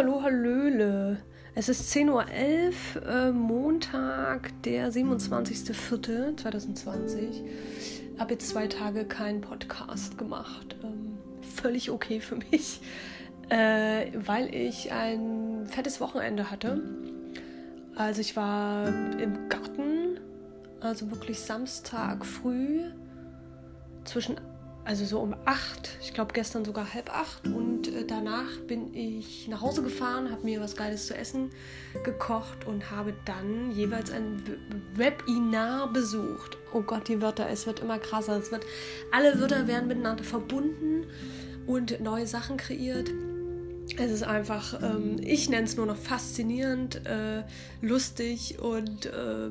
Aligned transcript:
Hallihallo, 0.00 0.22
Hallöle. 0.22 1.18
Es 1.54 1.68
ist 1.68 1.94
10.11 1.94 2.08
Uhr, 2.08 2.24
äh, 3.06 3.32
Montag, 3.32 4.50
der 4.62 4.90
27.04.2020. 4.90 7.44
Habe 8.18 8.32
jetzt 8.32 8.48
zwei 8.48 8.66
Tage 8.66 9.04
keinen 9.04 9.42
Podcast 9.42 10.16
gemacht. 10.16 10.74
Ähm, 10.82 11.18
völlig 11.42 11.90
okay 11.90 12.20
für 12.20 12.36
mich, 12.50 12.80
äh, 13.50 14.06
weil 14.14 14.54
ich 14.54 14.90
ein 14.90 15.66
fettes 15.66 16.00
Wochenende 16.00 16.50
hatte. 16.50 16.80
Also 17.94 18.22
ich 18.22 18.36
war 18.36 18.88
im 19.18 19.50
Garten, 19.50 20.18
also 20.80 21.10
wirklich 21.10 21.40
Samstag 21.40 22.24
früh 22.24 22.84
zwischen 24.06 24.40
also 24.90 25.04
so 25.04 25.20
um 25.20 25.36
acht, 25.44 25.90
ich 26.00 26.14
glaube 26.14 26.32
gestern 26.32 26.64
sogar 26.64 26.92
halb 26.92 27.14
acht. 27.14 27.46
Und 27.46 27.86
äh, 27.86 28.04
danach 28.04 28.58
bin 28.66 28.92
ich 28.92 29.46
nach 29.46 29.60
Hause 29.60 29.84
gefahren, 29.84 30.32
habe 30.32 30.42
mir 30.42 30.60
was 30.60 30.74
Geiles 30.74 31.06
zu 31.06 31.16
essen 31.16 31.50
gekocht 32.02 32.66
und 32.66 32.90
habe 32.90 33.14
dann 33.24 33.70
jeweils 33.70 34.10
ein 34.10 34.42
Webinar 34.96 35.92
besucht. 35.92 36.58
Oh 36.74 36.82
Gott, 36.82 37.06
die 37.06 37.22
Wörter, 37.22 37.48
es 37.48 37.68
wird 37.68 37.78
immer 37.78 38.00
krasser. 38.00 38.36
Es 38.36 38.50
wird, 38.50 38.66
alle 39.12 39.38
Wörter 39.38 39.68
werden 39.68 39.86
miteinander 39.86 40.24
verbunden 40.24 41.06
und 41.68 42.00
neue 42.00 42.26
Sachen 42.26 42.56
kreiert. 42.56 43.10
Es 43.98 44.10
ist 44.10 44.22
einfach, 44.22 44.80
ähm, 44.82 45.16
ich 45.20 45.48
nenne 45.48 45.64
es 45.64 45.76
nur 45.76 45.86
noch 45.86 45.96
faszinierend, 45.96 47.06
äh, 47.06 47.42
lustig 47.82 48.58
und 48.60 49.06
äh, 49.06 49.50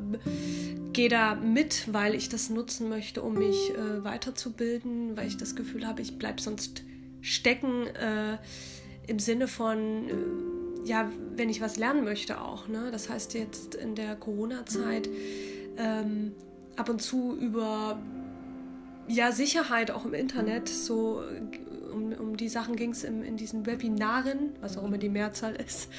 gehe 0.93 1.09
da 1.09 1.35
mit, 1.35 1.93
weil 1.93 2.15
ich 2.15 2.29
das 2.29 2.49
nutzen 2.49 2.89
möchte, 2.89 3.21
um 3.21 3.35
mich 3.35 3.71
äh, 3.71 4.03
weiterzubilden, 4.03 5.17
weil 5.17 5.27
ich 5.27 5.37
das 5.37 5.55
Gefühl 5.55 5.85
habe, 5.85 6.01
ich 6.01 6.17
bleibe 6.17 6.41
sonst 6.41 6.83
stecken 7.21 7.87
äh, 7.87 8.37
im 9.07 9.19
Sinne 9.19 9.47
von, 9.47 9.77
äh, 10.07 10.87
ja, 10.89 11.11
wenn 11.35 11.49
ich 11.49 11.61
was 11.61 11.77
lernen 11.77 12.03
möchte 12.03 12.41
auch. 12.41 12.67
Ne? 12.67 12.89
Das 12.91 13.09
heißt 13.09 13.33
jetzt 13.33 13.75
in 13.75 13.95
der 13.95 14.15
Corona-Zeit 14.15 15.09
ähm, 15.77 16.33
ab 16.75 16.89
und 16.89 17.01
zu 17.01 17.35
über 17.35 17.99
ja, 19.07 19.31
Sicherheit 19.31 19.91
auch 19.91 20.05
im 20.05 20.13
Internet 20.13 20.69
so 20.69 21.23
um, 21.91 22.13
um 22.13 22.37
die 22.37 22.49
Sachen 22.49 22.75
ging 22.75 22.91
es 22.91 23.03
in 23.03 23.37
diesen 23.37 23.65
Webinaren, 23.65 24.55
was 24.61 24.77
auch 24.77 24.83
immer 24.85 24.97
die 24.97 25.09
Mehrzahl 25.09 25.55
ist. 25.55 25.89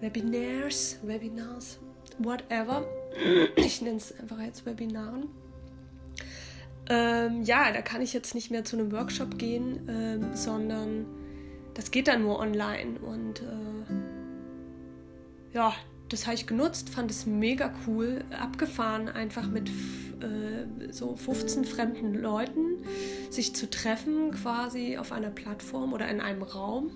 Webinars, 0.00 0.98
Webinars, 1.02 1.78
whatever. 2.18 2.86
Ich 3.56 3.80
nenne 3.80 3.96
es 3.96 4.18
einfach 4.18 4.40
jetzt 4.40 4.66
Webinaren. 4.66 5.28
Ähm, 6.88 7.42
ja, 7.42 7.72
da 7.72 7.80
kann 7.80 8.02
ich 8.02 8.12
jetzt 8.12 8.34
nicht 8.34 8.50
mehr 8.50 8.64
zu 8.64 8.76
einem 8.76 8.92
Workshop 8.92 9.38
gehen, 9.38 9.88
ähm, 9.88 10.36
sondern 10.36 11.06
das 11.72 11.90
geht 11.90 12.08
dann 12.08 12.22
nur 12.22 12.38
online. 12.38 12.98
Und 13.00 13.40
äh, 13.40 13.94
ja, 15.54 15.72
das 16.08 16.26
habe 16.26 16.34
ich 16.34 16.46
genutzt, 16.46 16.90
fand 16.90 17.10
es 17.10 17.26
mega 17.26 17.72
cool, 17.86 18.24
abgefahren, 18.38 19.08
einfach 19.08 19.48
mit 19.48 19.68
äh, 19.68 20.92
so 20.92 21.16
15 21.16 21.64
fremden 21.64 22.14
Leuten 22.14 22.84
sich 23.30 23.54
zu 23.54 23.68
treffen, 23.68 24.30
quasi 24.30 24.96
auf 24.98 25.12
einer 25.12 25.30
Plattform 25.30 25.92
oder 25.92 26.08
in 26.08 26.20
einem 26.20 26.42
Raum. 26.42 26.90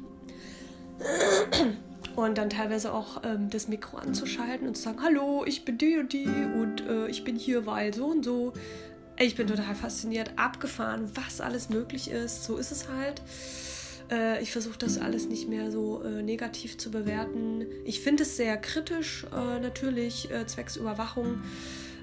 Und 2.16 2.38
dann 2.38 2.50
teilweise 2.50 2.92
auch 2.92 3.22
ähm, 3.24 3.48
das 3.50 3.68
Mikro 3.68 3.96
anzuschalten 3.96 4.66
und 4.66 4.76
zu 4.76 4.82
sagen, 4.82 4.98
hallo, 5.02 5.44
ich 5.46 5.64
bin 5.64 5.78
die 5.78 5.98
und 5.98 6.12
die 6.12 6.26
und 6.26 6.80
äh, 6.80 7.08
ich 7.08 7.24
bin 7.24 7.36
hier, 7.36 7.66
weil 7.66 7.94
so 7.94 8.06
und 8.06 8.24
so. 8.24 8.52
Ich 9.20 9.34
bin 9.34 9.46
total 9.46 9.74
fasziniert, 9.74 10.32
abgefahren, 10.36 11.10
was 11.14 11.40
alles 11.40 11.70
möglich 11.70 12.10
ist. 12.10 12.44
So 12.44 12.56
ist 12.56 12.70
es 12.70 12.88
halt. 12.88 13.22
Äh, 14.10 14.42
ich 14.42 14.52
versuche 14.52 14.78
das 14.78 14.98
alles 14.98 15.28
nicht 15.28 15.48
mehr 15.48 15.70
so 15.70 16.02
äh, 16.02 16.22
negativ 16.22 16.78
zu 16.78 16.90
bewerten. 16.90 17.66
Ich 17.84 18.00
finde 18.00 18.22
es 18.22 18.36
sehr 18.36 18.56
kritisch, 18.56 19.26
äh, 19.32 19.60
natürlich, 19.60 20.30
äh, 20.30 20.46
zwecks 20.46 20.76
Überwachung. 20.76 21.42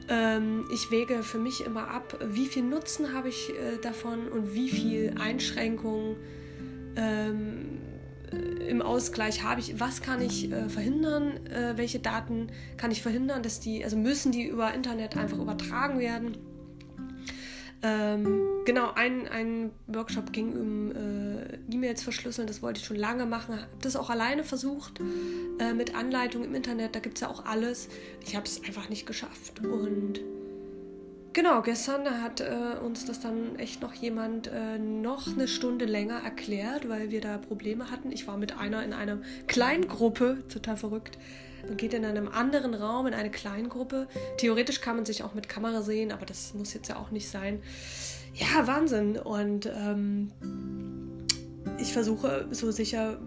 Ähm, 0.08 0.66
ich 0.74 0.92
wege 0.92 1.24
für 1.24 1.40
mich 1.40 1.66
immer 1.66 1.90
ab, 1.90 2.20
wie 2.30 2.46
viel 2.46 2.64
Nutzen 2.64 3.14
habe 3.14 3.30
ich 3.30 3.50
äh, 3.50 3.82
davon 3.82 4.28
und 4.28 4.54
wie 4.54 4.70
viel 4.70 5.16
Einschränkungen 5.20 6.16
ähm, 6.96 7.80
im 8.68 8.82
Ausgleich 8.82 9.44
habe 9.44 9.62
ich, 9.62 9.80
was 9.80 10.02
kann 10.02 10.22
ich 10.22 10.52
äh, 10.52 10.68
verhindern, 10.68 11.40
welche 11.76 12.00
Daten 12.00 12.48
kann 12.76 12.92
ich 12.92 13.02
verhindern, 13.02 13.44
dass 13.44 13.60
die, 13.60 13.84
also 13.84 13.96
müssen 13.96 14.32
die 14.32 14.48
über 14.48 14.74
Internet 14.74 15.16
einfach 15.16 15.38
übertragen 15.38 16.00
werden. 16.00 16.38
Ähm, 17.86 18.42
genau, 18.66 18.94
ein, 18.96 19.28
ein 19.28 19.70
Workshop 19.86 20.34
ging 20.34 20.54
um 20.54 20.92
äh, 20.92 21.58
E-Mails 21.72 22.02
verschlüsseln, 22.02 22.48
das 22.48 22.64
wollte 22.64 22.80
ich 22.80 22.86
schon 22.86 22.98
lange 22.98 23.28
machen. 23.28 23.56
Habe 23.56 23.68
das 23.82 23.96
auch 23.96 24.10
alleine 24.10 24.44
versucht, 24.44 25.00
äh, 25.60 25.74
mit 25.74 25.94
Anleitung 25.94 26.44
im 26.44 26.56
Internet, 26.56 26.96
da 26.96 27.00
gibt 27.00 27.18
es 27.18 27.22
ja 27.22 27.30
auch 27.30 27.46
alles. 27.46 27.90
Ich 28.26 28.36
habe 28.36 28.48
es 28.48 28.64
einfach 28.64 28.90
nicht 28.90 29.06
geschafft. 29.06 29.64
Und 29.64 30.20
genau, 31.36 31.62
gestern 31.62 32.24
hat 32.24 32.40
äh, 32.40 32.80
uns 32.84 33.06
das 33.06 33.20
dann 33.20 33.60
echt 33.60 33.82
noch 33.82 33.94
jemand 33.94 34.48
äh, 34.48 34.80
noch 34.80 35.28
eine 35.28 35.48
Stunde 35.48 35.86
länger 35.86 36.24
erklärt, 36.24 36.90
weil 36.90 37.12
wir 37.12 37.22
da 37.22 37.38
Probleme 37.38 37.92
hatten. 37.92 38.12
Ich 38.12 38.26
war 38.26 38.38
mit 38.38 38.58
einer 38.58 38.84
in 38.84 38.94
einer 38.94 39.20
kleinen 39.46 39.88
Gruppe, 39.88 40.44
total 40.50 40.78
verrückt. 40.78 41.20
Man 41.68 41.78
geht 41.78 41.94
in 41.94 42.06
einem 42.06 42.28
anderen 42.28 42.74
Raum, 42.74 43.06
in 43.06 43.14
eine 43.14 43.30
Kleingruppe. 43.30 44.08
Theoretisch 44.38 44.82
kann 44.82 44.96
man 44.96 45.06
sich 45.06 45.24
auch 45.24 45.34
mit 45.34 45.50
Kamera 45.50 45.82
sehen, 45.82 46.12
aber 46.12 46.26
das 46.26 46.54
muss 46.54 46.74
jetzt 46.74 46.90
ja 46.90 46.96
auch 46.96 47.12
nicht 47.12 47.30
sein. 47.30 47.62
Ja, 48.34 48.66
Wahnsinn. 48.68 49.18
Und 49.18 49.66
ähm, 49.66 50.32
ich 51.80 51.92
versuche 51.92 52.48
so 52.52 52.72
sicher 52.72 53.20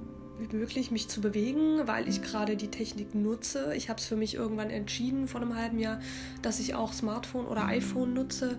möglich 0.53 0.91
mich 0.91 1.09
zu 1.09 1.21
bewegen, 1.21 1.87
weil 1.87 2.09
ich 2.09 2.23
gerade 2.23 2.57
die 2.57 2.69
Technik 2.69 3.15
nutze. 3.15 3.75
Ich 3.77 3.89
habe 3.89 3.99
es 3.99 4.07
für 4.07 4.17
mich 4.17 4.35
irgendwann 4.35 4.71
entschieden 4.71 5.29
vor 5.29 5.41
einem 5.41 5.57
halben 5.57 5.79
Jahr, 5.79 6.01
dass 6.43 6.61
ich 6.61 6.75
auch 6.75 6.93
Smartphone 6.93 7.47
oder 7.47 7.67
iPhone 7.67 8.15
nutze, 8.15 8.59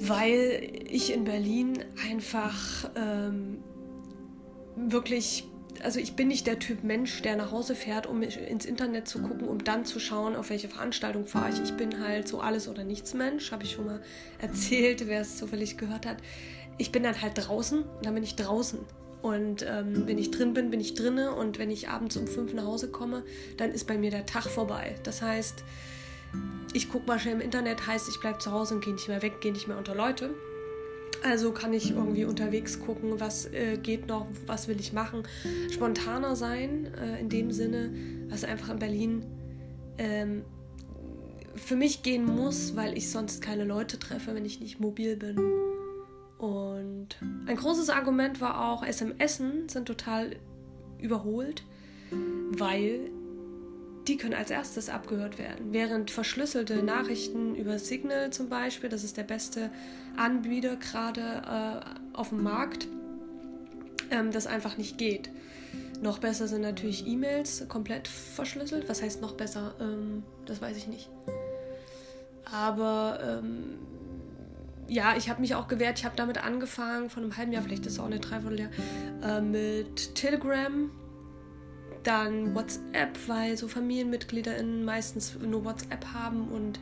weil 0.00 0.72
ich 0.88 1.12
in 1.12 1.24
Berlin 1.24 1.84
einfach 2.08 2.90
ähm, 2.96 3.58
wirklich 4.76 5.46
also 5.82 5.98
ich 5.98 6.14
bin 6.14 6.28
nicht 6.28 6.46
der 6.46 6.58
Typ 6.58 6.84
Mensch, 6.84 7.22
der 7.22 7.36
nach 7.36 7.50
Hause 7.50 7.74
fährt, 7.74 8.06
um 8.06 8.22
ins 8.22 8.64
Internet 8.64 9.08
zu 9.08 9.20
gucken, 9.20 9.48
um 9.48 9.62
dann 9.64 9.84
zu 9.84 9.98
schauen, 9.98 10.36
auf 10.36 10.50
welche 10.50 10.68
Veranstaltung 10.68 11.26
fahre 11.26 11.50
ich. 11.50 11.60
Ich 11.62 11.76
bin 11.76 12.00
halt 12.00 12.28
so 12.28 12.40
alles 12.40 12.68
oder 12.68 12.84
nichts 12.84 13.12
Mensch, 13.14 13.50
habe 13.52 13.64
ich 13.64 13.72
schon 13.72 13.86
mal 13.86 14.02
erzählt, 14.38 15.06
wer 15.08 15.20
es 15.20 15.36
zufällig 15.36 15.76
gehört 15.76 16.06
hat. 16.06 16.18
Ich 16.78 16.92
bin 16.92 17.02
dann 17.02 17.20
halt 17.20 17.32
draußen 17.36 17.82
und 17.82 18.06
dann 18.06 18.14
bin 18.14 18.24
ich 18.24 18.36
draußen. 18.36 18.80
Und 19.24 19.64
ähm, 19.66 20.06
wenn 20.06 20.18
ich 20.18 20.30
drin 20.30 20.52
bin, 20.52 20.68
bin 20.70 20.80
ich 20.80 20.92
drinne. 20.92 21.34
Und 21.34 21.58
wenn 21.58 21.70
ich 21.70 21.88
abends 21.88 22.14
um 22.18 22.26
fünf 22.26 22.52
nach 22.52 22.66
Hause 22.66 22.88
komme, 22.88 23.22
dann 23.56 23.70
ist 23.70 23.86
bei 23.86 23.96
mir 23.96 24.10
der 24.10 24.26
Tag 24.26 24.44
vorbei. 24.44 24.96
Das 25.02 25.22
heißt, 25.22 25.64
ich 26.74 26.90
gucke 26.90 27.06
mal 27.06 27.18
schnell 27.18 27.36
im 27.36 27.40
Internet, 27.40 27.86
heißt, 27.86 28.06
ich 28.10 28.20
bleibe 28.20 28.36
zu 28.36 28.52
Hause 28.52 28.74
und 28.74 28.84
gehe 28.84 28.92
nicht 28.92 29.08
mehr 29.08 29.22
weg, 29.22 29.40
gehe 29.40 29.50
nicht 29.50 29.66
mehr 29.66 29.78
unter 29.78 29.94
Leute. 29.94 30.34
Also 31.22 31.52
kann 31.52 31.72
ich 31.72 31.92
irgendwie 31.92 32.26
unterwegs 32.26 32.80
gucken, 32.80 33.18
was 33.18 33.46
äh, 33.46 33.78
geht 33.78 34.08
noch, 34.08 34.26
was 34.44 34.68
will 34.68 34.78
ich 34.78 34.92
machen. 34.92 35.22
Spontaner 35.70 36.36
sein, 36.36 36.92
äh, 37.00 37.18
in 37.18 37.30
dem 37.30 37.50
Sinne, 37.50 37.94
was 38.28 38.44
einfach 38.44 38.68
in 38.68 38.78
Berlin 38.78 39.24
ähm, 39.96 40.42
für 41.54 41.76
mich 41.76 42.02
gehen 42.02 42.26
muss, 42.26 42.76
weil 42.76 42.94
ich 42.98 43.10
sonst 43.10 43.40
keine 43.40 43.64
Leute 43.64 43.98
treffe, 43.98 44.34
wenn 44.34 44.44
ich 44.44 44.60
nicht 44.60 44.80
mobil 44.80 45.16
bin. 45.16 45.38
Und 46.38 47.08
ein 47.46 47.56
großes 47.56 47.90
Argument 47.90 48.40
war 48.40 48.68
auch, 48.68 48.84
SMS 48.84 49.36
sind 49.36 49.86
total 49.86 50.36
überholt, 50.98 51.62
weil 52.50 53.10
die 54.08 54.16
können 54.16 54.34
als 54.34 54.50
erstes 54.50 54.90
abgehört 54.90 55.38
werden. 55.38 55.72
Während 55.72 56.10
verschlüsselte 56.10 56.82
Nachrichten 56.82 57.54
über 57.54 57.78
Signal 57.78 58.30
zum 58.30 58.48
Beispiel, 58.48 58.90
das 58.90 59.04
ist 59.04 59.16
der 59.16 59.22
beste 59.22 59.70
Anbieter 60.16 60.76
gerade 60.76 61.20
äh, 61.82 62.16
auf 62.16 62.28
dem 62.28 62.42
Markt, 62.42 62.86
ähm, 64.10 64.30
das 64.30 64.46
einfach 64.46 64.76
nicht 64.76 64.98
geht. 64.98 65.30
Noch 66.02 66.18
besser 66.18 66.48
sind 66.48 66.60
natürlich 66.60 67.06
E-Mails 67.06 67.66
komplett 67.68 68.08
verschlüsselt. 68.08 68.88
Was 68.88 69.00
heißt 69.00 69.22
noch 69.22 69.32
besser? 69.32 69.74
Ähm, 69.80 70.22
das 70.44 70.60
weiß 70.60 70.76
ich 70.76 70.86
nicht. 70.86 71.08
Aber 72.44 73.20
ähm, 73.22 73.78
ja, 74.88 75.16
ich 75.16 75.28
habe 75.28 75.40
mich 75.40 75.54
auch 75.54 75.68
gewehrt. 75.68 75.98
Ich 75.98 76.04
habe 76.04 76.16
damit 76.16 76.42
angefangen, 76.42 77.10
von 77.10 77.22
einem 77.22 77.36
halben 77.36 77.52
Jahr, 77.52 77.62
vielleicht 77.62 77.86
ist 77.86 77.94
es 77.94 77.98
auch 77.98 78.06
eine 78.06 78.20
Dreivierteljahr, 78.20 78.70
äh, 79.22 79.40
mit 79.40 80.14
Telegram 80.14 80.90
dann 82.02 82.54
WhatsApp, 82.54 83.18
weil 83.26 83.56
so 83.56 83.66
FamilienmitgliederInnen 83.66 84.84
meistens 84.84 85.36
nur 85.40 85.64
WhatsApp 85.64 86.04
haben 86.12 86.48
und 86.48 86.78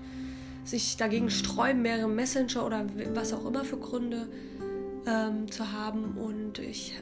sich 0.65 0.97
dagegen 0.97 1.31
sträuben, 1.31 1.83
mehrere 1.83 2.09
Messenger 2.09 2.67
oder 2.67 2.87
was 3.15 3.33
auch 3.33 3.47
immer 3.47 3.65
für 3.65 3.79
Gründe 3.79 4.29
ähm, 5.07 5.51
zu 5.51 5.73
haben. 5.73 6.17
Und 6.17 6.59
ich 6.59 6.95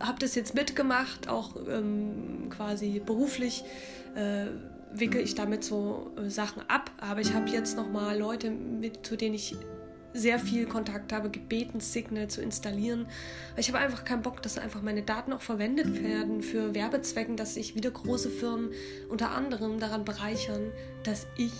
habe 0.00 0.18
das 0.18 0.34
jetzt 0.34 0.54
mitgemacht, 0.54 1.28
auch 1.28 1.56
ähm, 1.68 2.48
quasi 2.50 3.00
beruflich 3.04 3.64
äh, 4.14 4.46
wickel 4.92 5.20
ich 5.20 5.34
damit 5.34 5.62
so 5.62 6.10
äh, 6.16 6.28
Sachen 6.30 6.62
ab. 6.68 6.90
Aber 7.00 7.20
ich 7.20 7.34
habe 7.34 7.48
jetzt 7.50 7.76
nochmal 7.76 8.18
Leute, 8.18 8.50
mit, 8.50 9.06
zu 9.06 9.16
denen 9.16 9.34
ich 9.34 9.56
sehr 10.12 10.38
viel 10.38 10.66
Kontakt 10.66 11.12
habe, 11.12 11.30
gebeten, 11.30 11.80
Signal 11.80 12.28
zu 12.28 12.42
installieren. 12.42 13.06
Ich 13.56 13.68
habe 13.68 13.78
einfach 13.78 14.04
keinen 14.04 14.22
Bock, 14.22 14.42
dass 14.42 14.58
einfach 14.58 14.82
meine 14.82 15.02
Daten 15.02 15.32
auch 15.32 15.42
verwendet 15.42 16.02
werden 16.02 16.42
für 16.42 16.74
Werbezwecken, 16.74 17.36
dass 17.36 17.54
sich 17.54 17.74
wieder 17.74 17.90
große 17.90 18.30
Firmen 18.30 18.70
unter 19.08 19.30
anderem 19.30 19.78
daran 19.78 20.04
bereichern, 20.04 20.72
dass 21.04 21.26
ich 21.36 21.52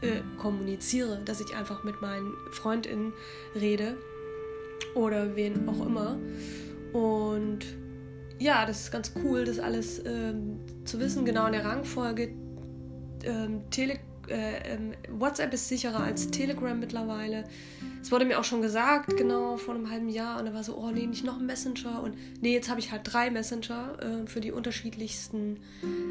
äh, 0.00 0.20
kommuniziere, 0.38 1.20
dass 1.24 1.40
ich 1.40 1.54
einfach 1.54 1.84
mit 1.84 2.00
meinen 2.00 2.32
FreundInnen 2.50 3.12
rede 3.54 3.96
oder 4.94 5.36
wen 5.36 5.68
auch 5.68 5.84
immer. 5.86 6.18
Und 6.92 7.60
ja, 8.38 8.66
das 8.66 8.84
ist 8.84 8.90
ganz 8.90 9.12
cool, 9.22 9.44
das 9.44 9.58
alles 9.58 10.02
ähm, 10.04 10.60
zu 10.84 10.98
wissen, 10.98 11.24
genau 11.24 11.46
in 11.46 11.52
der 11.52 11.64
Rangfolge. 11.64 12.34
Ähm, 13.24 13.70
Tele 13.70 14.00
äh, 14.28 14.74
ähm, 14.74 14.92
WhatsApp 15.08 15.52
ist 15.52 15.68
sicherer 15.68 16.00
als 16.00 16.30
Telegram 16.30 16.78
mittlerweile. 16.78 17.44
Es 18.00 18.10
wurde 18.10 18.24
mir 18.24 18.38
auch 18.38 18.44
schon 18.44 18.62
gesagt, 18.62 19.16
genau 19.16 19.56
vor 19.56 19.74
einem 19.74 19.90
halben 19.90 20.08
Jahr. 20.08 20.38
Und 20.38 20.46
da 20.46 20.54
war 20.54 20.64
so, 20.64 20.76
oh 20.76 20.90
nee, 20.90 21.06
nicht 21.06 21.24
noch 21.24 21.38
ein 21.38 21.46
Messenger. 21.46 22.02
Und 22.02 22.16
nee, 22.40 22.52
jetzt 22.52 22.68
habe 22.68 22.80
ich 22.80 22.92
halt 22.92 23.02
drei 23.04 23.30
Messenger 23.30 23.98
äh, 24.00 24.26
für 24.26 24.40
die 24.40 24.52
unterschiedlichsten 24.52 25.58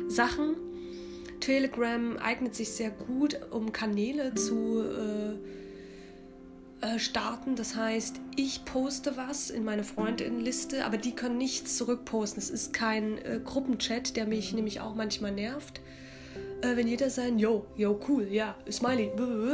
Sachen. 0.08 0.56
Telegram 1.40 2.18
eignet 2.18 2.56
sich 2.56 2.70
sehr 2.70 2.92
gut, 2.92 3.40
um 3.52 3.74
Kanäle 3.74 4.36
zu 4.36 4.84
äh, 4.84 5.36
äh, 6.82 6.98
starten. 6.98 7.56
Das 7.56 7.76
heißt, 7.76 8.20
ich 8.36 8.66
poste 8.66 9.16
was 9.16 9.50
in 9.50 9.64
meine 9.64 9.84
Freundinnenliste, 9.84 10.86
aber 10.86 10.98
die 10.98 11.12
können 11.14 11.38
nichts 11.38 11.78
zurückposten. 11.78 12.42
Es 12.42 12.50
ist 12.50 12.74
kein 12.74 13.18
äh, 13.20 13.40
Gruppenchat, 13.44 14.16
der 14.16 14.26
mich 14.26 14.54
nämlich 14.54 14.80
auch 14.82 14.96
manchmal 14.96 15.32
nervt. 15.32 15.82
Äh, 16.62 16.76
wenn 16.76 16.88
jeder 16.88 17.10
sein, 17.10 17.40
yo, 17.40 17.66
yo, 17.76 18.00
cool, 18.08 18.28
ja, 18.32 18.56
Smiley, 18.70 19.12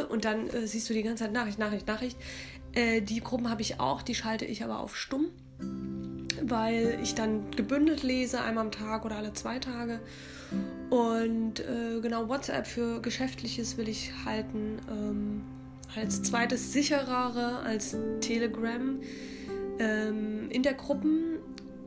und 0.10 0.26
dann 0.26 0.50
äh, 0.50 0.68
siehst 0.68 0.90
du 0.90 0.94
die 0.94 1.04
ganze 1.04 1.24
Zeit 1.24 1.34
Nachricht, 1.34 1.60
Nachricht, 1.60 1.88
Nachricht. 1.88 2.18
Äh, 2.74 3.02
die 3.02 3.22
Gruppen 3.22 3.50
habe 3.50 3.62
ich 3.62 3.80
auch, 3.80 4.02
die 4.02 4.16
schalte 4.16 4.46
ich 4.46 4.64
aber 4.64 4.80
auf 4.80 4.98
stumm 4.98 5.32
weil 6.42 7.00
ich 7.02 7.16
dann 7.16 7.52
gebündelt 7.56 8.04
lese, 8.04 8.42
einmal 8.42 8.66
am 8.66 8.72
Tag 8.72 9.06
oder 9.06 9.18
alle 9.18 9.34
zwei 9.34 9.60
Tage. 9.60 10.00
Und 10.90 11.60
äh, 11.60 12.00
genau, 12.02 12.30
WhatsApp 12.30 12.68
für 12.68 13.02
Geschäftliches 13.02 13.78
will 13.78 13.90
ich 13.90 14.12
halten 14.26 14.78
ähm, 14.90 15.42
als 15.96 16.24
zweites 16.24 16.72
sicherere 16.72 17.60
als 17.60 17.96
Telegram. 18.22 19.00
Ähm, 19.80 20.50
in 20.50 20.64
der 20.64 20.74
Gruppen 20.74 21.37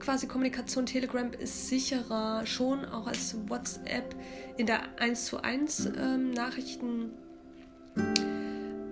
quasi 0.01 0.27
Kommunikation 0.27 0.87
Telegram 0.87 1.31
ist 1.33 1.69
sicherer 1.69 2.45
schon 2.47 2.85
auch 2.85 3.07
als 3.07 3.37
WhatsApp 3.49 4.15
in 4.57 4.67
der 4.67 4.81
1 4.99 5.27
zu 5.27 5.43
1 5.43 5.93
ähm, 5.97 6.31
Nachrichten 6.31 7.11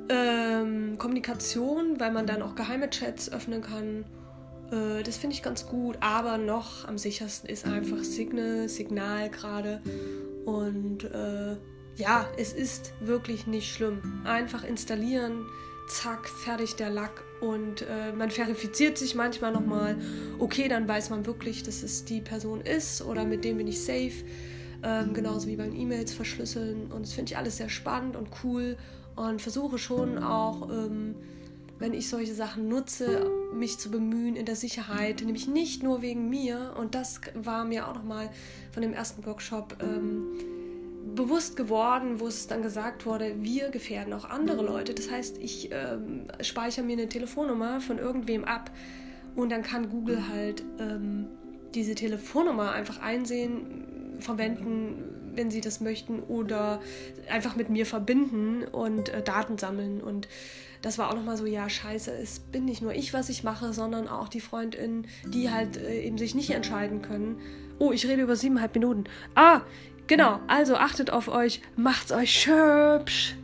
ähm, 0.08 0.96
Kommunikation, 0.98 1.98
weil 1.98 2.12
man 2.12 2.26
dann 2.26 2.42
auch 2.42 2.54
geheime 2.54 2.90
Chats 2.90 3.30
öffnen 3.32 3.62
kann 3.62 4.04
äh, 4.70 5.02
das 5.02 5.16
finde 5.16 5.34
ich 5.34 5.42
ganz 5.42 5.66
gut, 5.66 5.96
aber 6.00 6.38
noch 6.38 6.86
am 6.86 6.98
sichersten 6.98 7.48
ist 7.48 7.66
einfach 7.66 8.02
Signal, 8.02 8.68
Signal 8.68 9.30
gerade. 9.30 9.80
Und 10.44 11.04
äh, 11.04 11.56
ja, 11.96 12.28
es 12.36 12.52
ist 12.52 12.92
wirklich 13.00 13.46
nicht 13.46 13.72
schlimm. 13.72 14.22
Einfach 14.24 14.64
installieren, 14.64 15.46
zack, 15.88 16.28
fertig 16.28 16.76
der 16.76 16.90
Lack. 16.90 17.24
Und 17.40 17.82
äh, 17.82 18.12
man 18.12 18.30
verifiziert 18.30 18.98
sich 18.98 19.14
manchmal 19.14 19.52
nochmal. 19.52 19.96
Okay, 20.38 20.68
dann 20.68 20.88
weiß 20.88 21.10
man 21.10 21.26
wirklich, 21.26 21.62
dass 21.62 21.82
es 21.82 22.04
die 22.04 22.20
Person 22.20 22.60
ist 22.60 23.02
oder 23.02 23.24
mit 23.24 23.44
dem 23.44 23.58
bin 23.58 23.68
ich 23.68 23.82
safe. 23.82 24.24
Ähm, 24.82 25.12
genauso 25.12 25.48
wie 25.48 25.56
beim 25.56 25.74
E-Mails 25.74 26.12
verschlüsseln. 26.12 26.92
Und 26.92 27.06
das 27.06 27.12
finde 27.12 27.32
ich 27.32 27.36
alles 27.36 27.56
sehr 27.56 27.68
spannend 27.68 28.16
und 28.16 28.28
cool. 28.44 28.76
Und 29.16 29.42
versuche 29.42 29.78
schon 29.78 30.18
auch. 30.18 30.68
Ähm, 30.70 31.14
wenn 31.78 31.94
ich 31.94 32.08
solche 32.08 32.34
Sachen 32.34 32.68
nutze, 32.68 33.30
mich 33.54 33.78
zu 33.78 33.90
bemühen 33.90 34.36
in 34.36 34.46
der 34.46 34.56
Sicherheit, 34.56 35.22
nämlich 35.24 35.46
nicht 35.46 35.82
nur 35.82 36.02
wegen 36.02 36.28
mir. 36.28 36.74
Und 36.76 36.94
das 36.94 37.20
war 37.34 37.64
mir 37.64 37.88
auch 37.88 37.94
nochmal 37.94 38.30
von 38.72 38.82
dem 38.82 38.92
ersten 38.92 39.24
Workshop 39.24 39.76
ähm, 39.80 40.26
bewusst 41.14 41.56
geworden, 41.56 42.20
wo 42.20 42.26
es 42.26 42.46
dann 42.46 42.62
gesagt 42.62 43.06
wurde, 43.06 43.36
wir 43.40 43.70
gefährden 43.70 44.12
auch 44.12 44.24
andere 44.24 44.64
Leute. 44.64 44.94
Das 44.94 45.10
heißt, 45.10 45.38
ich 45.38 45.70
ähm, 45.72 46.28
speichere 46.40 46.84
mir 46.84 46.94
eine 46.94 47.08
Telefonnummer 47.08 47.80
von 47.80 47.98
irgendwem 47.98 48.44
ab 48.44 48.70
und 49.34 49.50
dann 49.50 49.62
kann 49.62 49.90
Google 49.90 50.28
halt 50.28 50.62
ähm, 50.78 51.26
diese 51.74 51.94
Telefonnummer 51.94 52.72
einfach 52.72 53.00
einsehen, 53.00 54.16
verwenden, 54.18 55.04
wenn 55.34 55.50
sie 55.50 55.60
das 55.60 55.80
möchten, 55.80 56.20
oder 56.20 56.80
einfach 57.30 57.54
mit 57.54 57.70
mir 57.70 57.86
verbinden 57.86 58.64
und 58.64 59.08
äh, 59.08 59.22
Daten 59.22 59.58
sammeln. 59.58 60.00
Und 60.00 60.28
das 60.82 60.98
war 60.98 61.10
auch 61.10 61.14
nochmal 61.14 61.36
so, 61.36 61.46
ja, 61.46 61.68
scheiße, 61.68 62.12
es 62.12 62.40
bin 62.40 62.64
nicht 62.64 62.82
nur 62.82 62.94
ich, 62.94 63.12
was 63.12 63.28
ich 63.28 63.44
mache, 63.44 63.72
sondern 63.72 64.08
auch 64.08 64.28
die 64.28 64.40
Freundinnen, 64.40 65.06
die 65.26 65.50
halt 65.50 65.76
äh, 65.76 66.02
eben 66.02 66.18
sich 66.18 66.34
nicht 66.34 66.50
entscheiden 66.50 67.02
können. 67.02 67.38
Oh, 67.78 67.92
ich 67.92 68.06
rede 68.06 68.22
über 68.22 68.34
siebeneinhalb 68.34 68.74
Minuten. 68.74 69.04
Ah, 69.36 69.60
genau, 70.08 70.40
also 70.48 70.76
achtet 70.76 71.10
auf 71.10 71.28
euch, 71.28 71.60
macht's 71.76 72.10
euch 72.10 72.32
schöpsch. 72.32 73.34